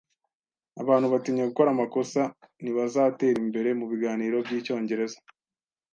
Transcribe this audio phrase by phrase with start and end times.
[0.81, 2.21] Abantu batinya gukora amakosa
[2.61, 5.17] ntibazatera imbere mubiganiro byicyongereza